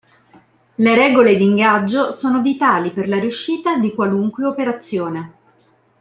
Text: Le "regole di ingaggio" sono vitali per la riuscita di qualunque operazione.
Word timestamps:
Le 0.77 0.95
"regole 0.95 1.35
di 1.37 1.43
ingaggio" 1.43 2.15
sono 2.15 2.41
vitali 2.41 2.89
per 2.91 3.07
la 3.07 3.19
riuscita 3.19 3.77
di 3.77 3.93
qualunque 3.93 4.45
operazione. 4.45 5.33